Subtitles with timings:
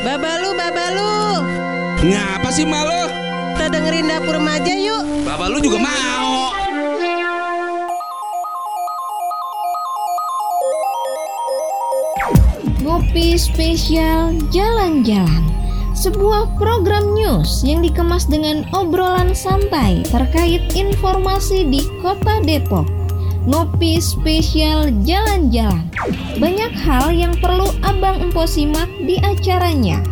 [0.00, 1.44] Babalu, babalu.
[2.00, 3.04] Ngapa sih malu?
[3.52, 5.04] Kita dengerin dapur remaja yuk.
[5.28, 6.56] Bapak lu juga mau.
[12.80, 15.44] Ngopi spesial jalan-jalan.
[15.92, 22.99] Sebuah program news yang dikemas dengan obrolan santai terkait informasi di Kota Depok.
[23.48, 25.88] Ngopi spesial jalan-jalan.
[26.36, 30.04] Banyak hal yang perlu Abang Empo simak di acaranya.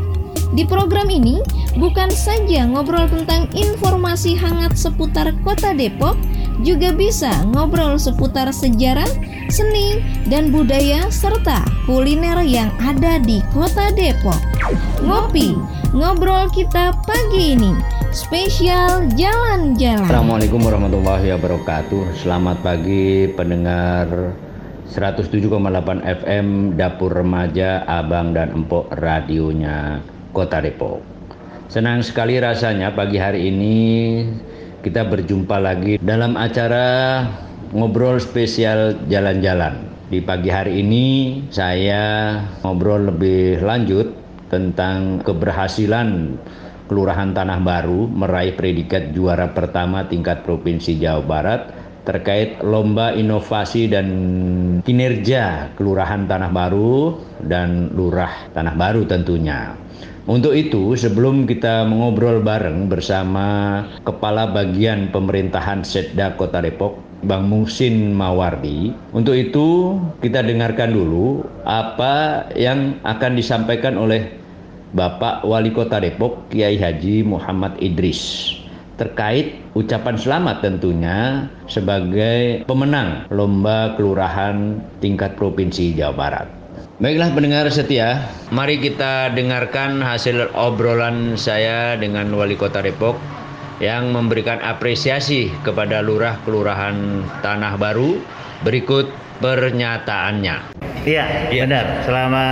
[0.57, 1.45] Di program ini
[1.77, 6.17] bukan saja ngobrol tentang informasi hangat seputar Kota Depok,
[6.65, 9.09] juga bisa ngobrol seputar sejarah,
[9.53, 10.01] seni,
[10.33, 14.41] dan budaya serta kuliner yang ada di Kota Depok.
[15.05, 15.53] Ngopi,
[15.93, 20.03] ngobrol kita pagi ini spesial jalan-jalan.
[20.03, 22.19] Assalamualaikum warahmatullahi wabarakatuh.
[22.19, 24.35] Selamat pagi pendengar
[24.91, 25.47] 107,8
[26.03, 30.03] FM Dapur Remaja Abang dan Empok radionya
[30.35, 30.99] Kota Depok.
[31.71, 33.79] Senang sekali rasanya pagi hari ini
[34.83, 37.23] kita berjumpa lagi dalam acara
[37.71, 39.95] ngobrol spesial jalan-jalan.
[40.11, 41.07] Di pagi hari ini
[41.55, 42.35] saya
[42.67, 44.11] ngobrol lebih lanjut
[44.51, 46.35] tentang keberhasilan
[46.89, 51.61] Kelurahan Tanah Baru meraih predikat juara pertama tingkat Provinsi Jawa Barat
[52.09, 54.09] terkait lomba inovasi dan
[54.81, 59.77] kinerja Kelurahan Tanah Baru dan Lurah Tanah Baru tentunya.
[60.29, 68.13] Untuk itu, sebelum kita mengobrol bareng bersama Kepala Bagian Pemerintahan Setda Kota Depok, Bang Musin
[68.13, 68.93] Mawardi.
[69.17, 74.38] Untuk itu, kita dengarkan dulu apa yang akan disampaikan oleh
[74.97, 78.55] Bapak Wali Kota Depok, Kiai Haji Muhammad Idris
[78.99, 86.49] terkait ucapan selamat tentunya sebagai pemenang lomba kelurahan tingkat provinsi Jawa Barat.
[86.99, 93.15] Baiklah pendengar setia, mari kita dengarkan hasil obrolan saya dengan Wali Kota Depok
[93.79, 98.19] yang memberikan apresiasi kepada Lurah Kelurahan Tanah Baru.
[98.67, 99.07] Berikut
[99.39, 100.57] pernyataannya.
[101.07, 102.05] Iya, benar.
[102.05, 102.45] Selama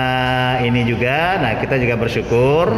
[0.63, 2.73] ini juga, nah kita juga bersyukur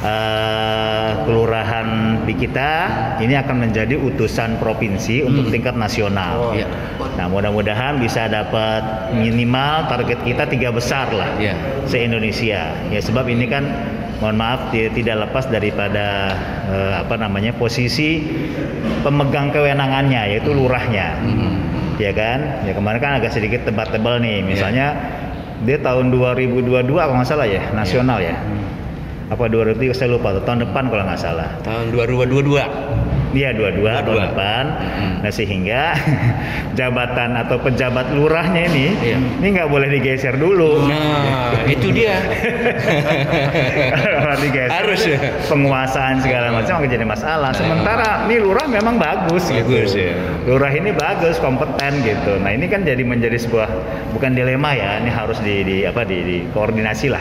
[0.00, 1.86] eh, kelurahan
[2.24, 2.70] di kita
[3.18, 6.52] ini akan menjadi utusan provinsi untuk tingkat nasional.
[6.52, 6.68] Iya.
[7.16, 11.54] Nah, mudah-mudahan bisa dapat minimal target kita tiga besar lah Iya.
[11.84, 12.72] se Indonesia.
[12.88, 13.64] Ya sebab ini kan
[14.20, 16.36] mohon maaf ti- tidak lepas daripada
[16.68, 18.20] eh, apa namanya posisi
[19.00, 21.16] pemegang kewenangannya yaitu lurahnya.
[22.00, 22.64] Ya kan?
[22.64, 24.40] Ya kemarin kan agak sedikit tebal-tebal nih.
[24.40, 24.96] Misalnya
[25.68, 28.32] dia tahun 2022 kalau nggak salah ya nasional ya.
[29.28, 31.48] Apa 2023 saya lupa tahun depan kalau nggak salah.
[31.60, 33.09] Tahun 2022.
[33.30, 34.26] Iya dua-dua tahun 22.
[34.26, 34.64] depan.
[34.66, 35.12] Mm-mm.
[35.22, 35.82] Nah sehingga
[36.78, 39.18] jabatan atau pejabat lurahnya ini Iya.
[39.38, 40.86] ini nggak boleh digeser dulu.
[40.86, 42.18] Nah, itu dia.
[44.40, 45.18] Digeser Harus ya.
[45.46, 47.50] penguasaan segala macam akan jadi masalah.
[47.52, 50.00] Sementara ini lurah memang bagus, Bagus, gitu.
[50.00, 50.14] ya.
[50.48, 52.40] Lurah ini bagus, kompeten gitu.
[52.40, 53.68] Nah ini kan jadi menjadi sebuah
[54.10, 54.96] bukan dilema ya.
[55.02, 57.20] Ini harus di, di apa di, di koordinasi lah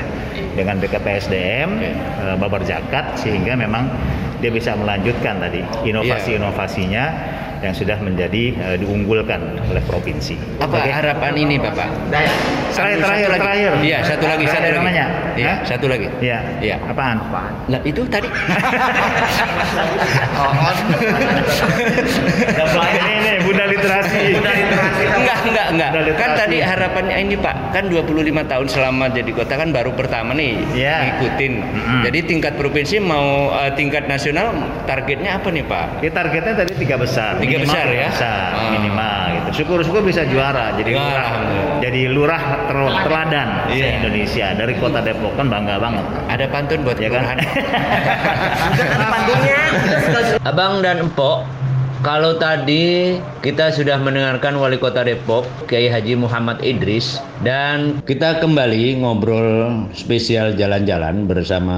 [0.55, 1.91] dengan BKPSDM, Oke.
[1.91, 3.91] eh, Babar Jakat sehingga memang
[4.39, 7.05] dia bisa melanjutkan tadi inovasi-inovasinya
[7.59, 10.35] yang sudah menjadi eh, diunggulkan oleh provinsi.
[10.59, 10.89] Apa Oke.
[10.89, 11.87] harapan ini, Bapak?
[12.09, 12.31] Terakhir,
[12.69, 13.41] Satu terakhir, lagi.
[13.41, 13.71] terakhir.
[13.81, 14.77] Iya, satu lagi, satu lagi.
[14.77, 15.05] namanya.
[15.35, 16.07] Iya, satu lagi.
[16.21, 16.39] Iya.
[16.61, 16.75] Iya.
[16.85, 17.17] Apaan?
[17.67, 18.27] Nah, itu tadi.
[22.49, 24.21] Dapat ini nih, Bunda literasi.
[24.35, 25.03] Bunda literasi.
[25.17, 25.89] enggak, enggak, enggak.
[26.15, 27.55] Kan tadi harapannya ini, Pak.
[27.73, 28.05] Kan 25
[28.45, 30.95] tahun selama jadi kota kan baru pertama nih Iya.
[31.09, 31.53] ngikutin.
[31.59, 32.01] Mm-mm.
[32.05, 34.53] Jadi tingkat provinsi mau eh, tingkat nasional
[34.85, 35.85] targetnya apa nih, Pak?
[36.05, 37.37] Ya targetnya tadi tiga besar.
[37.39, 38.09] Tiga Minimal besar tiga ya?
[38.09, 38.69] besar, Ah.
[38.71, 39.47] minimal gitu.
[39.55, 40.65] Syukur-syukur bisa juara.
[40.73, 41.29] Jadi Ya, lurah,
[41.79, 43.87] jadi lurah ter- teladan se Iya.
[43.97, 46.05] Indonesia dari kota Depok kan bangga banget.
[46.27, 47.23] Ada pantun buat Ya kan?
[47.25, 47.37] kelurahan.
[50.45, 51.45] Abang dan Empok,
[51.99, 59.03] kalau tadi kita sudah mendengarkan Wali Kota Depok, Kiai Haji Muhammad Idris, dan kita kembali
[59.03, 61.77] ngobrol spesial jalan-jalan bersama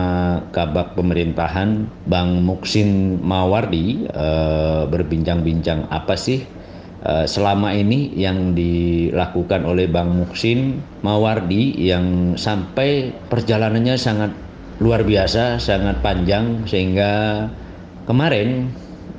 [0.54, 6.46] Kabak Pemerintahan Bang Muksin Mawardi, eh, berbincang-bincang apa sih
[7.02, 14.32] eh, selama ini yang dilakukan oleh Bang Muksin Mawardi yang sampai perjalanannya sangat
[14.78, 17.46] luar biasa, sangat panjang sehingga
[18.06, 18.70] kemarin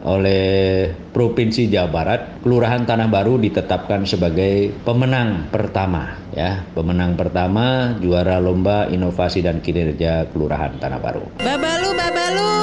[0.02, 8.42] oleh Provinsi Jawa Barat, Kelurahan Tanah Baru ditetapkan sebagai pemenang pertama ya, pemenang pertama juara
[8.42, 11.24] lomba inovasi dan kinerja Kelurahan Tanah Baru.
[11.38, 12.54] Babalu, babalu.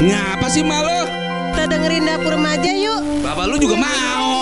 [0.00, 1.00] Ngapa sih malu?
[1.52, 3.00] Kita dengerin dapur remaja yuk.
[3.20, 4.39] Bapak lu juga mau.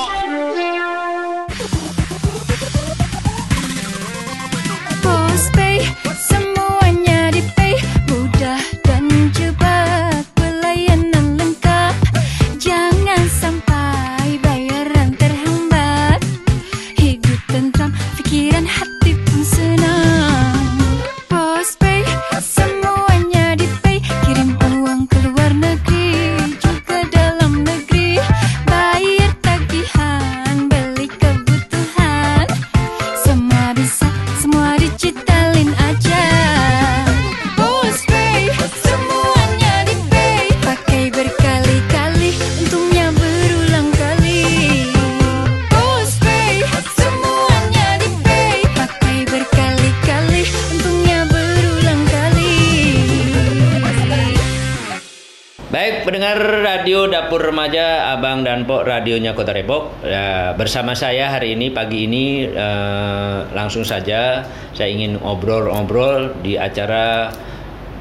[55.78, 60.02] Baik, pendengar radio Dapur Remaja Abang dan Pok radionya Kota Depok.
[60.02, 64.42] Ya, bersama saya hari ini pagi ini eh, langsung saja
[64.74, 67.30] saya ingin ngobrol-ngobrol di acara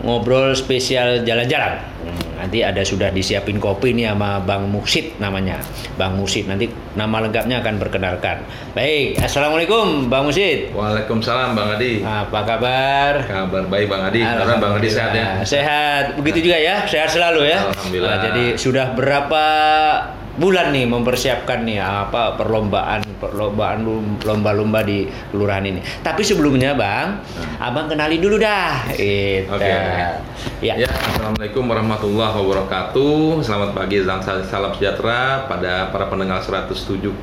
[0.01, 1.96] ngobrol spesial jalan-jalan.
[2.37, 5.57] Nanti ada sudah disiapin kopi nih sama Bang Muksid namanya.
[5.97, 8.45] Bang Muksid nanti nama lengkapnya akan perkenalkan.
[8.77, 10.71] Baik, Assalamualaikum Bang Muksid.
[10.77, 12.05] Waalaikumsalam Bang Adi.
[12.05, 13.25] Apa kabar?
[13.25, 14.21] Kabar baik Bang Adi.
[14.21, 15.27] Karena Bang Adi sehat ya.
[15.41, 16.03] Sehat.
[16.21, 17.73] Begitu juga ya, sehat selalu ya.
[17.73, 18.13] Alhamdulillah.
[18.13, 19.45] Nah, jadi sudah berapa
[20.37, 23.81] bulan nih mempersiapkan nih apa perlombaan perlombaan
[24.21, 25.81] lomba-lomba di kelurahan ini.
[26.05, 27.25] Tapi sebelumnya Bang,
[27.57, 28.85] Abang kenali dulu dah.
[28.93, 29.49] Itu.
[29.49, 29.65] Oke.
[30.61, 30.77] Ya.
[30.77, 33.41] Ya, Assalamualaikum warahmatullahi wabarakatuh.
[33.41, 37.17] Selamat pagi salam sejahtera pada para pendengar 107,8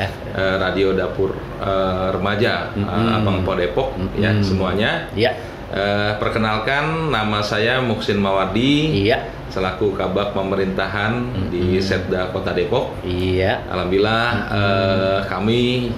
[0.00, 0.08] Eh.
[0.34, 3.16] eh, Radio Dapur eh, Remaja eh, Mm-mm.
[3.20, 5.12] Abang Po Depok ya semuanya.
[5.12, 5.36] Ya.
[5.74, 9.26] Eh, perkenalkan nama saya Muksin Mawardi Iya.
[9.50, 13.02] selaku Kabak Pemerintahan di Setda Kota Depok.
[13.02, 13.58] Iya.
[13.66, 15.90] Alhamdulillah eh, kami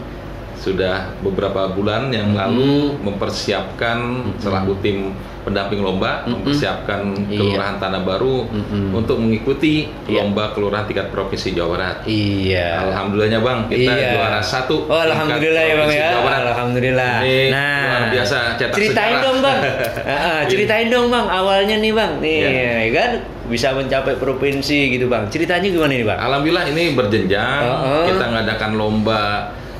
[0.57, 3.99] sudah beberapa bulan yang lalu mempersiapkan
[4.37, 5.13] selaku tim
[5.43, 6.43] pendamping lomba Mm-mm.
[6.43, 7.39] mempersiapkan Iya.
[7.39, 8.91] kelurahan Tanah Baru Mm-mm.
[8.93, 10.21] untuk mengikuti Iya.
[10.21, 11.97] lomba kelurahan tingkat provinsi Jawa Barat.
[12.05, 12.83] Iya.
[12.85, 14.11] Alhamdulillahnya bang kita Iya.
[14.13, 14.85] juara satu.
[14.85, 16.09] Oh, alhamdulillah ya Bang ya.
[16.11, 16.43] Jawa Barat.
[16.49, 17.15] Alhamdulillah.
[17.21, 19.23] Ini nah, luar biasa cetak Ceritain sejarah.
[19.23, 19.59] dong, Bang.
[20.11, 22.13] Heeh, ceritain dong, Bang, awalnya nih, Bang.
[22.19, 22.71] Nih, Iya.
[22.81, 23.11] ya kan
[23.47, 25.31] bisa mencapai provinsi gitu, Bang.
[25.31, 26.19] Ceritanya gimana nih, Bang?
[26.19, 27.63] Alhamdulillah ini berjenjang.
[27.63, 28.05] Heeh.
[28.11, 29.23] Kita ngadakan lomba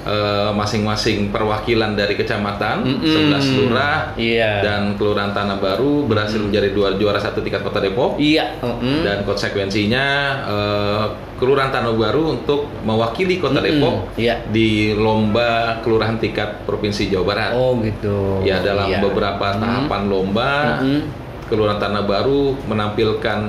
[0.07, 3.03] eh, masing-masing perwakilan dari kecamatan, Mm-mm.
[3.03, 4.63] 11 lurah Iya.
[4.63, 8.15] dan kelurahan Tanah Baru berhasil menjadi dua juara satu tingkat Kota Depok.
[8.17, 9.03] Iya, heeh.
[9.03, 10.05] Dan konsekuensinya
[10.47, 11.05] eh,
[11.37, 13.67] kelurahan Tanah Baru untuk mewakili Kota Mm-mm.
[13.67, 14.47] Depok Iya.
[14.47, 17.51] di lomba kelurahan tingkat Provinsi Jawa Barat.
[17.53, 18.41] Oh, gitu.
[18.43, 19.03] Ya dalam Iya.
[19.03, 19.59] beberapa Mm.
[19.59, 20.51] tahapan lomba,
[20.81, 21.01] Mm-mm.
[21.47, 23.41] kelurahan Tanah Baru menampilkan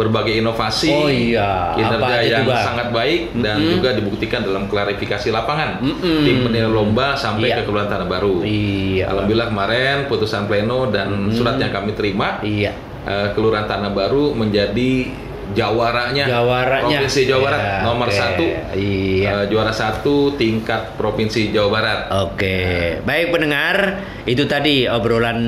[0.00, 1.76] berbagai inovasi, Oh, iya.
[1.76, 2.64] Kinerja yang Bang?
[2.64, 3.72] sangat baik dan Mm-mm.
[3.76, 6.24] juga dibuktikan dalam klarifikasi lapangan Mm-mm.
[6.24, 7.56] tim penilai lomba sampai Iya.
[7.60, 8.40] ke kelurahan Tanah Baru.
[8.40, 9.12] Iya.
[9.12, 11.36] Alhamdulillah kemarin putusan pleno dan Mm-mm.
[11.36, 12.72] surat yang kami terima, Iya.
[13.02, 15.12] eh, kelurahan Tanah Baru menjadi
[15.52, 16.86] jawaranya, Jawaranya.
[17.00, 18.16] provinsi Jawa Barat Ya, nomor oke.
[18.16, 19.28] satu, Iya.
[19.30, 21.98] Eh, juara satu tingkat provinsi Jawa Barat.
[22.24, 22.58] Oke,
[23.02, 23.76] baik pendengar,
[24.24, 25.38] itu tadi obrolan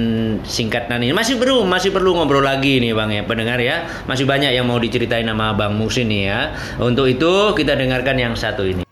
[0.42, 1.10] singkat Nani.
[1.10, 3.86] Masih perlu, masih perlu ngobrol lagi nih bang ya pendengar ya.
[4.04, 6.40] Masih banyak yang mau diceritain sama bang Musin nih ya.
[6.78, 8.82] Untuk itu kita dengarkan yang satu ini.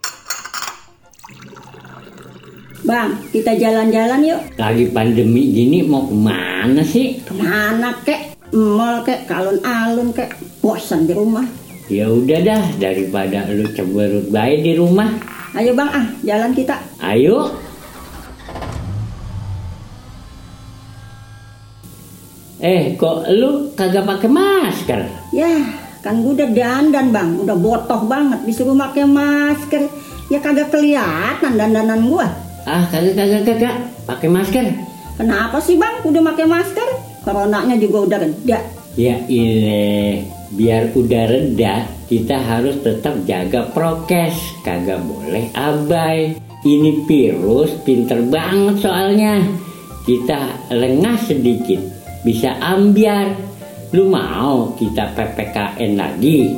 [2.81, 4.41] Bang, kita jalan-jalan yuk.
[4.57, 7.23] Lagi pandemi gini mau ke mana sih?
[7.23, 8.30] Ke mana kek?
[8.51, 10.35] Mall kek, alun-alun kek.
[10.59, 11.47] Bosan di rumah.
[11.87, 15.15] Ya udah dah daripada lu cemberut baik di rumah.
[15.55, 16.79] Ayo bang, ah jalan kita.
[16.99, 17.55] Ayo.
[22.59, 25.01] Eh, kok lu kagak pakai masker?
[25.33, 25.51] Ya,
[26.03, 28.43] kan gue udah dandan bang, udah botoh banget.
[28.45, 29.87] Disuruh pakai masker.
[30.31, 32.27] Ya kagak kelihatan dandanan gua.
[32.67, 33.75] Ah, kagak kagak kagak
[34.07, 34.67] pakai masker.
[35.19, 36.03] Kenapa sih bang?
[36.03, 36.90] Udah pakai masker?
[37.21, 38.59] Coronanya juga udah reda.
[38.97, 40.25] Ya ile,
[40.57, 44.35] biar udah reda, kita harus tetap jaga prokes.
[44.65, 46.41] Kagak boleh abai.
[46.61, 49.41] Ini virus pinter banget soalnya.
[50.05, 51.81] Kita lengah sedikit,
[52.25, 53.37] bisa ambiar.
[53.93, 56.53] Lu mau kita PPKN lagi?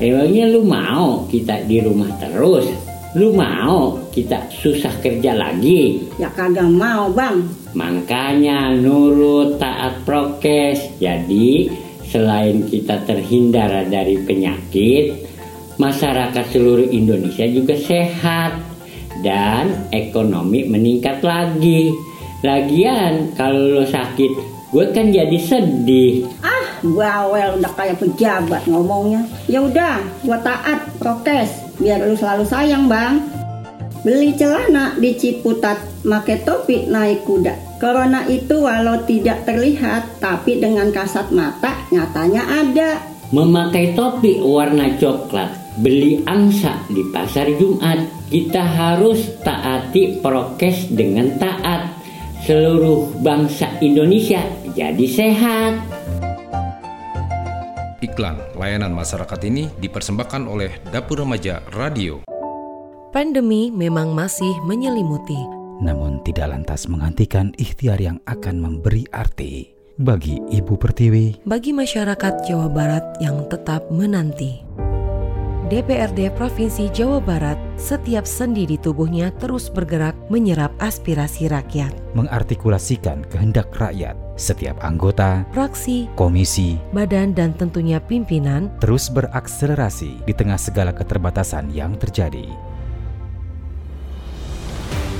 [0.00, 2.91] Emangnya lu mau kita di rumah terus?
[3.12, 6.00] Lu mau kita susah kerja lagi?
[6.16, 7.44] Ya kagak mau bang.
[7.76, 10.96] Makanya nurut taat prokes.
[10.96, 11.68] Jadi
[12.08, 15.28] selain kita terhindar dari penyakit,
[15.76, 18.56] masyarakat seluruh Indonesia juga sehat
[19.20, 21.92] dan ekonomi meningkat lagi.
[22.40, 24.32] Lagian kalau lo sakit,
[24.72, 26.32] gue kan jadi sedih.
[26.40, 29.28] Ah, bawel udah kayak pejabat ngomongnya.
[29.52, 33.26] Ya udah, gua taat prokes biar lu selalu sayang, Bang.
[34.02, 37.78] Beli celana di Ciputat, make topi naik kuda.
[37.78, 42.98] Corona itu walau tidak terlihat, tapi dengan kasat mata nyatanya ada.
[43.30, 48.02] Memakai topi warna coklat, beli angsa di pasar Jumat.
[48.26, 51.94] Kita harus taati prokes dengan taat.
[52.42, 54.42] Seluruh bangsa Indonesia
[54.74, 55.91] jadi sehat.
[58.12, 62.20] Iklan layanan masyarakat ini dipersembahkan oleh Dapur Remaja Radio.
[63.08, 65.40] Pandemi memang masih menyelimuti,
[65.80, 71.48] namun tidak lantas menghentikan ikhtiar yang akan memberi arti bagi Ibu Pertiwi.
[71.48, 74.60] bagi masyarakat Jawa Barat yang tetap menanti.
[75.72, 81.96] DPRD Provinsi Jawa Barat, setiap sendi di tubuhnya terus bergerak menyerap aspirasi rakyat.
[82.12, 90.60] Mengartikulasikan kehendak rakyat, setiap anggota, Praksi, komisi, badan, dan tentunya pimpinan terus berakselerasi di tengah
[90.60, 92.52] segala keterbatasan yang terjadi.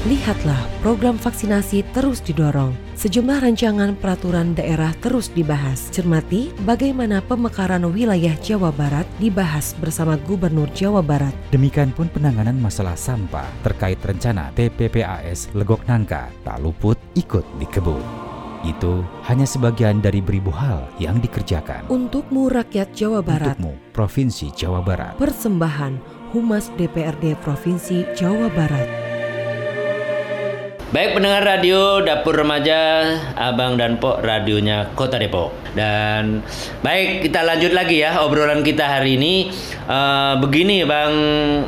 [0.04, 2.76] Lihatlah, program vaksinasi terus didorong.
[3.02, 5.90] Sejumlah rancangan peraturan daerah terus dibahas.
[5.90, 11.35] Cermati bagaimana pemekaran wilayah Jawa Barat dibahas bersama Gubernur Jawa Barat.
[11.50, 18.06] Demikian pun penanganan masalah sampah terkait rencana TPPAS Legok Nangka tak luput ikut dikebut.
[18.62, 21.90] Itu hanya sebagian dari beribu hal yang dikerjakan.
[21.90, 25.18] Untukmu rakyat Jawa Barat, Untukmu, Provinsi Jawa Barat.
[25.18, 25.99] persembahan
[26.30, 29.12] Humas DPRD Provinsi Jawa Barat.
[30.92, 33.00] Baik pendengar radio Dapur Remaja
[33.32, 35.72] Abang dan Pok radionya Kota Depok.
[35.72, 36.44] Dan
[36.84, 39.49] baik kita lanjut lagi ya obrolan kita hari ini.
[39.88, 41.16] Eh, Begini Bang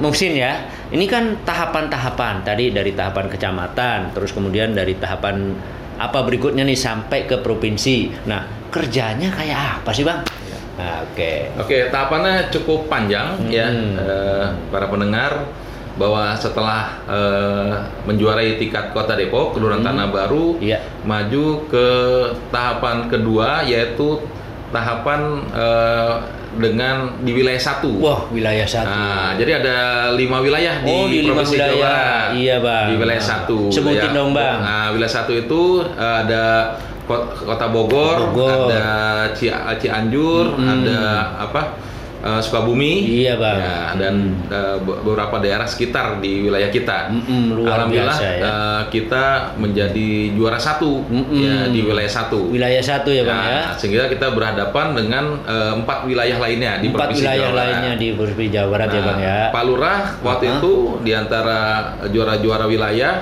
[0.04, 0.68] Muksin ya.
[0.92, 5.56] Ini kan tahapan-tahapan Tadi dari tahapan kecamatan Terus kemudian dari tahapan
[5.96, 8.28] apa berikutnya nih sampai ke provinsi.
[8.28, 10.20] Nah kerjanya kayak apa sih Bang?
[10.76, 11.48] Nah, Oke.
[11.56, 15.48] Oke, tahapannya cukup panjang ya eh, para pendengar
[15.94, 17.72] bahwa setelah eh,
[18.02, 20.58] menjuarai tingkat Kota Depok, Kelurahan Tanah Baru,
[21.02, 21.86] maju ke
[22.48, 24.18] tahapan kedua yaitu
[24.70, 25.20] tahapan
[25.50, 26.14] eh,
[26.54, 27.98] dengan di wilayah satu.
[27.98, 28.86] Wah, wilayah satu.
[28.86, 29.76] Nah, jadi ada
[30.12, 31.82] lima wilayah di, Oh, di lima provinsi Jawa wilayah.
[31.82, 32.28] Barat.
[32.32, 32.86] Iya, Bang.
[32.86, 33.58] Di wilayah Nah, satu.
[33.70, 34.14] sebutin ya.
[34.14, 34.58] dong, Bang.
[34.60, 35.62] Nah, wilayah satu itu
[35.94, 36.44] eh, ada
[37.04, 38.70] Ko- Kota Bogor, Bogor.
[38.70, 38.86] ada
[39.30, 40.72] Ci- Cianjur, Mm-mm.
[40.80, 40.98] ada
[41.38, 41.62] apa?
[42.24, 42.92] Eh, Sukabumi.
[43.20, 43.56] Iya, Bang.
[43.56, 44.14] Ya, dan
[44.46, 47.12] eh, be- beberapa daerah sekitar di wilayah kita.
[47.46, 48.42] luar Alhamdulillah biasa, ya.
[48.42, 52.48] eh, kita menjadi juara satu ya di wilayah satu.
[52.48, 56.88] Wilayah satu ya Bang Nah, ya Sehingga kita berhadapan dengan eh, empat wilayah lainnya di
[56.88, 57.66] Empat provinsi wilayah Jawa Barat.
[57.66, 59.38] lainnya di Provinsi Jawa Barat ya Nah, Bang ya.
[59.50, 60.56] Pak Lurah waktu Uh-huh.
[60.56, 61.58] itu di antara
[62.06, 63.12] juara-juara wilayah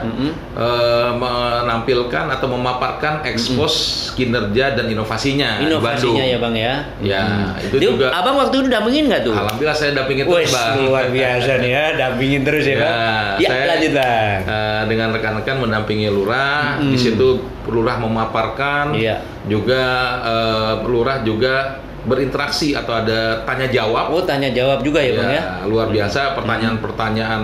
[0.54, 3.75] eh, menampilkan atau memaparkan ekspos
[4.12, 6.75] kinerja dan inovasinya Inovasinya ya Bang ya.
[7.00, 7.23] Ya,
[7.59, 9.32] itu Dia- juga Abang waktu itu dampingin nggak tuh?
[9.32, 10.75] Alhamdulillah saya dampingin terus Bang.
[10.84, 13.32] luar biasa nih ya, dampingin terus ya, Bang.
[13.40, 14.38] Ya, saya, lanjut Bang.
[14.44, 16.92] eh, dengan rekan-rekan mendampingi lurah, Mm-mm.
[16.92, 17.28] di situ
[17.66, 19.25] lurah memaparkan, Iya.
[19.49, 19.84] juga
[20.20, 24.11] eh, lurah juga berinteraksi atau ada tanya jawab.
[24.11, 25.42] Oh, tanya jawab juga ya, Bang ya.
[25.64, 27.42] Luar biasa pertanyaan-pertanyaan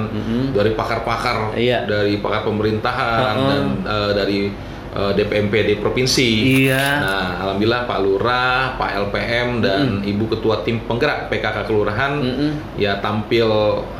[0.52, 1.88] dari pakar-pakar, Iya.
[1.88, 3.48] dari pakar pemerintahan Uh-uh.
[3.48, 4.40] dan eh, dari
[4.98, 6.28] eh, DPMP di provinsi.
[6.66, 6.86] Iya.
[6.98, 12.12] Nah, alhamdulillah Pak Lurah, Pak LPM dan Ibu Ketua Tim Penggerak PKK Kelurahan
[12.74, 13.46] ya tampil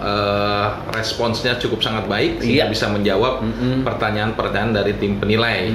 [0.03, 2.73] eh, responsnya cukup sangat baik sehingga Iya.
[2.75, 3.47] bisa menjawab
[3.87, 5.71] pertanyaan-pertanyaan dari tim penilai.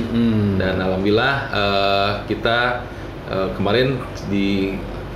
[0.60, 2.84] Dan alhamdulillah eh, kita
[3.32, 3.96] eh, kemarin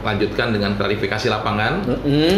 [0.08, 1.84] dilanjutkan dengan klarifikasi lapangan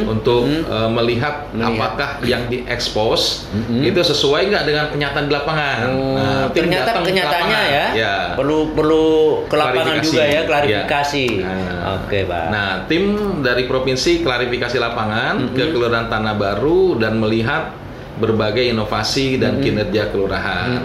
[0.03, 5.77] untuk eh, melihat, apakah yang diekspos itu sesuai nggak dengan kenyataan di lapangan.
[5.85, 7.77] Nah, tim Ternyata ke kenyataannya lapangan.
[7.77, 8.15] ya, Ya.
[8.33, 9.05] perlu perlu
[9.45, 10.41] ke lapangan juga ya Ya.
[10.43, 11.25] klarifikasi.
[11.39, 12.01] Nah.
[12.01, 12.47] Oke, Bang.
[12.49, 13.03] Nah, tim
[13.39, 17.75] dari provinsi klarifikasi lapangan ke Kelurahan Tanah Baru dan melihat
[18.19, 20.83] berbagai inovasi dan kinerja kelurahan.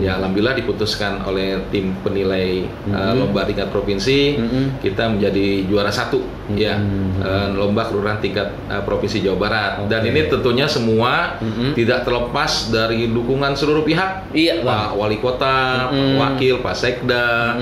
[0.00, 4.40] Ya, alhamdulillah diputuskan oleh tim penilai uh, lomba tingkat provinsi,
[4.80, 6.76] kita menjadi juara satu ya
[7.22, 9.72] uh, lomba kelurahan tingkat uh, provinsi Jawa Barat.
[9.86, 11.38] Dan ini tentunya semua
[11.72, 14.32] tidak terlepas dari dukungan seluruh pihak.
[14.32, 17.56] Iya, Pak Wali Kota, Pak Wakil, Pak Sekda,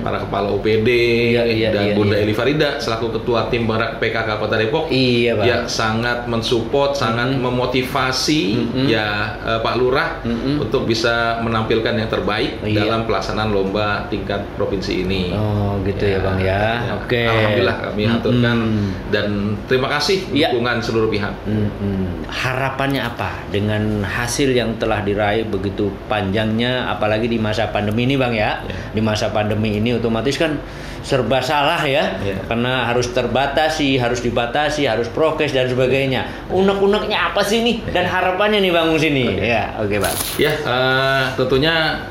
[0.00, 0.88] para kepala OPD
[1.34, 2.24] iya, dan iya, Bunda iya.
[2.24, 4.88] Eli Farida selaku ketua tim Barak PKK Kota Depok.
[4.90, 5.44] Iya, Pak.
[5.44, 8.42] Ya sangat mensupport, sangat memotivasi
[8.88, 10.24] ya eh, Pak Lurah
[10.60, 12.86] untuk bisa menampilkan yang terbaik Iya.
[12.86, 15.32] dalam pelaksanaan lomba tingkat provinsi ini.
[15.34, 16.96] Oh, gitu ya, Bang ya.
[17.02, 17.28] Oke.
[17.28, 18.02] Alhamdulillah kami
[18.34, 18.90] aturkan Mm-mm.
[19.14, 19.28] dan
[19.70, 20.50] terima kasih Iya.
[20.50, 21.32] dukungan seluruh pihak.
[21.46, 22.26] Mm-mm.
[22.26, 28.34] Harapannya apa dengan hasil yang telah diraih begitu panjangnya apalagi di masa pandemi ini Bang
[28.34, 28.66] ya.
[28.90, 30.58] Di masa pandemi ini otomatis kan
[31.04, 32.18] serba salah ya.
[32.50, 36.26] Karena harus terbatasi, harus dibatasi, harus prokes dan sebagainya.
[36.50, 39.38] Unek-uneknya apa sih nih dan harapannya nih Bang sini?
[39.38, 40.16] Ya, oke Bang.
[40.40, 42.02] Ya, eh, tentunya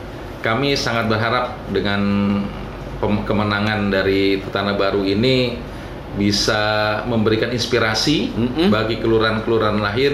[0.44, 2.00] kami sangat berharap dengan
[3.04, 5.60] kemenangan dari Tanah Baru ini
[6.14, 6.62] bisa
[7.04, 8.30] memberikan inspirasi
[8.70, 10.14] bagi kelurahan-kelurahan lain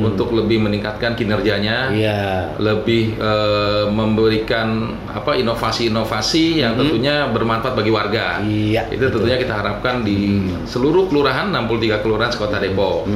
[0.00, 2.20] untuk lebih meningkatkan kinerjanya, Iya.
[2.56, 4.68] lebih eh, memberikan
[5.06, 8.38] apa inovasi-inovasi yang tentunya bermanfaat bagi warga.
[8.40, 8.86] Iya.
[8.88, 13.06] Itu tentunya kita harapkan di seluruh kelurahan 63 kelurahan sekota Depok.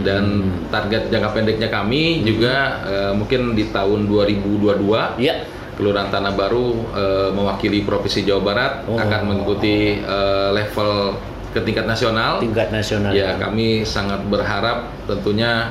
[0.00, 0.24] Dan
[0.68, 5.34] target jangka pendeknya kami juga eh, mungkin di tahun 2022 Iya.
[5.74, 8.94] Kelurahan Tanah Baru eh, mewakili Provinsi Jawa Barat Oh.
[8.94, 11.16] akan mengikuti eh, level
[11.54, 12.42] ke tingkat nasional.
[12.42, 13.14] tingkat nasional.
[13.14, 15.70] Ya, kami sangat berharap tentunya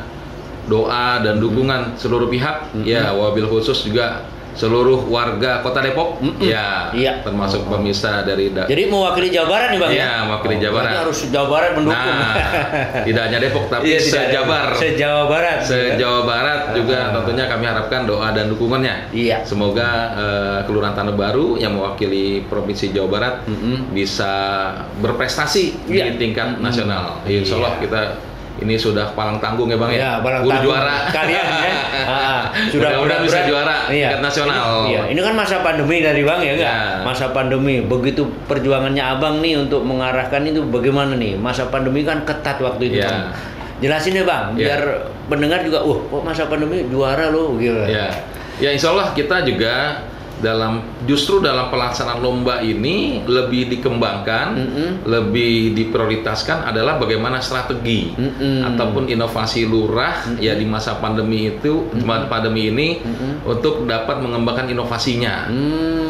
[0.71, 2.71] doa dan dukungan seluruh pihak.
[2.87, 4.23] Ya, wabil khusus juga
[4.53, 6.21] seluruh warga Kota Depok.
[6.37, 7.21] Ya, Iya.
[7.21, 9.97] termasuk pemirsa dari da- Jadi mewakili Jawa Barat nih Bang ya?
[9.97, 11.01] Iya, mewakili Jawa berarti Barat.
[11.03, 12.13] harus Jawa Barat mendukung.
[12.13, 12.35] Nah,
[13.01, 14.65] tidak hanya Depok tapi Iya, se-Jabar.
[14.73, 15.59] Se-Jawa Barat.
[15.61, 17.11] Se-Jawa Barat juga Ah.
[17.13, 18.95] tentunya kami harapkan doa dan dukungannya.
[19.09, 19.37] Iya.
[19.43, 23.35] Semoga eh, Kelurahan Tanah Baru yang mewakili Provinsi Jawa Barat
[23.89, 24.31] bisa
[24.97, 26.13] berprestasi Iya.
[26.13, 27.21] di tingkat nasional.
[27.23, 27.81] Insya Allah Iya.
[27.81, 28.01] kita
[28.63, 29.97] ini sudah palang tanggung ya Bang ya.
[29.99, 30.95] Ya, Udah tanggung juara.
[31.11, 31.73] kalian ya.
[32.03, 33.45] Ah, sudah Mudah-mudahan bisa berat-berat.
[33.45, 34.67] juara tingkat nasional.
[34.81, 36.71] Ini, iya, ini kan masa pandemi dari Bang ya enggak?
[36.71, 37.03] Ya.
[37.03, 37.75] Masa pandemi.
[37.79, 41.35] Begitu perjuangannya Abang nih untuk mengarahkan itu bagaimana nih?
[41.35, 43.09] Masa pandemi kan ketat waktu itu, Ya.
[43.09, 43.25] Bang.
[43.79, 44.71] Jelasin ya, Bang, Ya.
[44.71, 44.81] biar
[45.27, 47.75] pendengar juga, "Wah, kok masa pandemi juara loh." gitu.
[47.83, 48.07] Ya,
[48.57, 49.99] ya Insya Allah kita juga
[50.43, 54.59] dalam justru dalam pelaksanaan lomba ini lebih dikembangkan,
[55.07, 58.11] lebih diprioritaskan adalah bagaimana strategi
[58.61, 61.87] ataupun inovasi lurah ya di masa pandemi itu,
[62.27, 62.87] pandemi ini
[63.47, 65.47] untuk dapat mengembangkan inovasinya.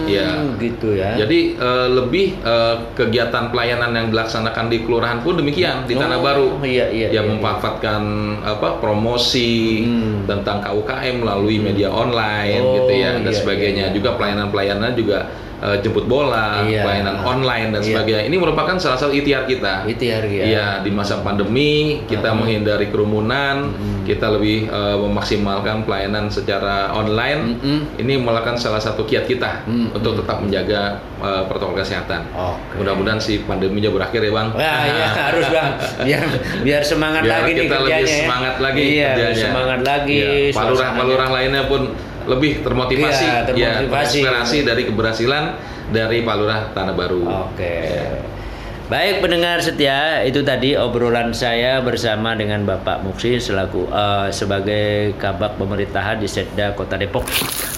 [0.03, 0.43] Ya.
[0.59, 1.15] gitu ya.
[1.15, 6.23] Jadi eh, lebih eh, kegiatan pelayanan yang dilaksanakan di kelurahan pun demikian di Tanah Oh,
[6.23, 6.47] Baru.
[6.63, 8.01] iya, iya, yang iya, memanfaatkan
[8.47, 9.83] apa promosi
[10.23, 13.85] tentang KUKM melalui media online Oh, gitu ya dan iya, sebagainya.
[13.91, 15.19] Juga pelayanan-pelayanan juga
[15.59, 16.83] eh, jemput bola, Iya.
[16.83, 17.87] pelayanan online dan Iya.
[17.95, 18.23] sebagainya.
[18.27, 19.87] Ini merupakan salah satu ikhtiar kita.
[19.87, 20.43] Ikhtiar ya.
[20.43, 23.71] Iya, di masa pandemi kita menghindari kerumunan,
[24.03, 27.63] kita lebih eh, memaksimalkan pelayanan secara online.
[27.95, 32.27] Ini merupakan salah satu kiat kita untuk tetap menjaga eh, protokol kesehatan.
[32.75, 34.51] Mudah-mudahan si pandeminya berakhir ya, Bang.
[34.51, 35.69] Wah, iya harus bang,
[36.03, 36.23] biar
[36.59, 38.17] biar semangat Biar lagi nih kita lebih ya.
[38.19, 39.39] semangat lagi iya, kerjanya.
[39.39, 40.19] semangat lagi.
[40.19, 40.99] Iya, Palurah suasananya.
[40.99, 41.81] palurah lainnya pun
[42.27, 44.19] lebih termotivasi, Iya, termotivasi.
[44.21, 45.43] ya, terinspirasi dari keberhasilan
[45.91, 47.23] dari Palurah Tanah Baru.
[47.51, 47.75] Oke.
[48.83, 55.55] Baik pendengar setia, itu tadi obrolan saya bersama dengan Bapak Muksi selaku eh, sebagai kabak
[55.55, 57.23] pemerintahan di Setda Kota Depok.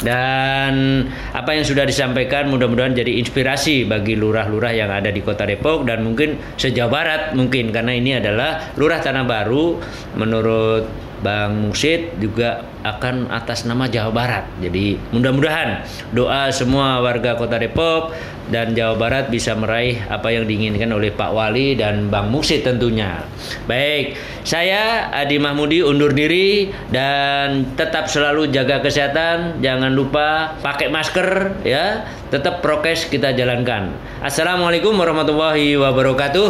[0.02, 5.86] Dan apa yang sudah disampaikan mudah-mudahan jadi inspirasi bagi lurah-lurah yang ada di Kota Depok
[5.88, 9.80] dan mungkin sejauh barat mungkin karena ini adalah Lurah Tanah Baru
[10.20, 10.90] menurut
[11.26, 14.46] Bang Muksid juga akan atas nama Jawa Barat.
[14.62, 15.82] Jadi mudah-mudahan
[16.14, 18.14] doa semua warga Kota Depok
[18.54, 23.26] dan Jawa Barat bisa meraih apa yang diinginkan oleh Pak Wali dan Bang Muksid tentunya.
[23.66, 29.66] Baik, saya Adi Mahmudi undur diri dan tetap selalu jaga kesehatan.
[29.66, 32.06] Jangan lupa pakai masker ya.
[32.30, 33.98] Tetap prokes kita jalankan.
[34.22, 36.50] Assalamualaikum warahmatullahi wabarakatuh.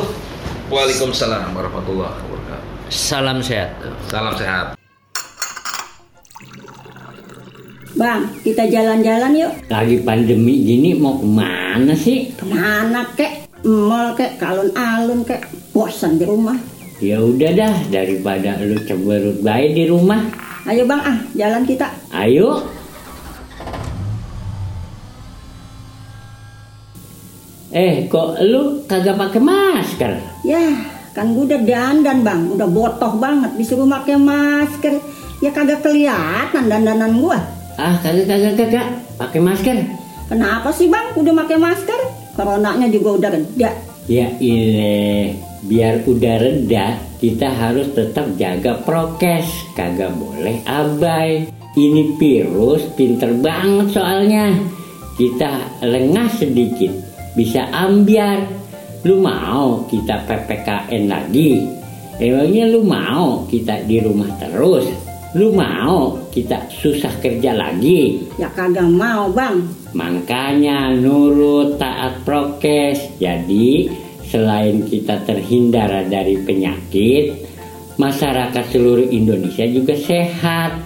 [0.67, 2.34] Waalaikumsalam warahmatullahi wabarakatuh.
[2.89, 3.73] Salam sehat.
[4.13, 4.77] Salam sehat.
[7.95, 9.53] Bang, kita jalan-jalan yuk.
[9.71, 12.29] Lagi pandemi gini mau ke mana sih?
[12.35, 13.49] Ke mana kek?
[13.65, 15.47] Mall kek, ke alun-alun kek.
[15.73, 16.59] Bosan di rumah.
[17.01, 20.21] Ya udah dah daripada lu ceberut baik di rumah.
[20.69, 21.89] Ayo bang ah, jalan kita.
[22.13, 22.69] Ayo.
[27.75, 30.13] Eh, kok lu kagak pakai masker?
[30.47, 33.55] Ya, kan gue udah dandan bang, udah botoh banget.
[33.55, 34.99] Disuruh pakai masker,
[35.39, 37.39] ya kagak kelihatan dandanan gua.
[37.79, 39.77] Ah, kagak kagak kagak pakai masker.
[40.27, 41.15] Kenapa sih bang?
[41.15, 41.99] Udah pakai masker?
[42.35, 43.71] Coronanya juga udah reda.
[44.11, 51.47] Ya ile, biar udah reda, kita harus tetap jaga prokes, kagak boleh abai.
[51.75, 54.51] Ini virus pinter banget soalnya.
[55.15, 56.91] Kita lengah sedikit,
[57.39, 58.64] bisa ambiar.
[59.05, 61.61] Lu mau kita PPKN lagi?
[62.17, 64.89] Emangnya lu mau kita di rumah terus?
[65.37, 68.25] Lu mau kita susah kerja lagi?
[68.41, 69.61] Ya kagak mau bang.
[69.93, 73.21] Makanya nurut taat prokes.
[73.21, 73.93] Jadi
[74.25, 77.45] selain kita terhindar dari penyakit,
[78.01, 80.81] masyarakat seluruh Indonesia juga sehat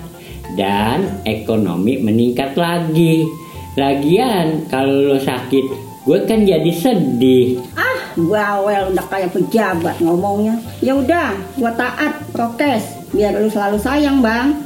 [0.59, 3.23] dan ekonomi meningkat lagi.
[3.79, 5.65] Lagian kalau lo sakit,
[6.03, 7.63] gue kan jadi sedih.
[7.79, 7.88] Ah,
[8.27, 10.59] bawel udah kayak pejabat ngomongnya.
[10.83, 14.57] Ya udah, gua taat prokes biar lu selalu sayang bang.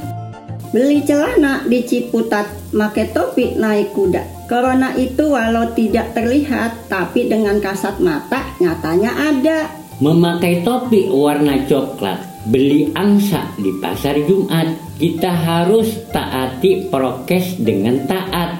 [0.74, 4.50] Beli celana di Ciputat, make topi naik kuda.
[4.50, 9.70] Corona itu walau tidak terlihat, tapi dengan kasat mata nyatanya ada.
[10.02, 12.18] Memakai topi warna coklat,
[12.50, 14.74] beli angsa di pasar Jumat.
[14.98, 18.58] Kita harus taati prokes dengan taat.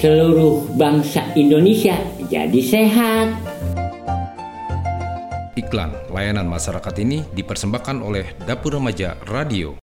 [0.00, 2.00] Seluruh bangsa Indonesia
[2.32, 3.49] jadi sehat.
[5.60, 9.79] Iklan layanan masyarakat ini dipersembahkan oleh Dapur Remaja Radio.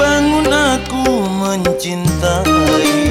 [0.00, 3.09] bangun aku mencintai.